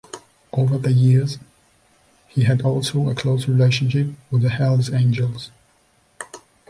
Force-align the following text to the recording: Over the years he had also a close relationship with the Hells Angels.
Over 0.51 0.79
the 0.79 0.91
years 0.91 1.37
he 2.27 2.45
had 2.45 2.63
also 2.63 3.07
a 3.07 3.13
close 3.13 3.47
relationship 3.47 4.07
with 4.31 4.41
the 4.41 4.49
Hells 4.49 4.91
Angels. 4.91 5.51